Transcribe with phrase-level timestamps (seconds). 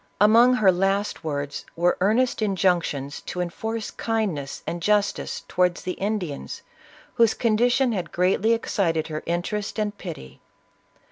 [0.19, 5.91] Among her last words, were earnest injunctions to enforce kind ness and justice towards the
[5.91, 6.63] Indians,
[7.17, 10.41] whose condition had greatly excited her interest and pity.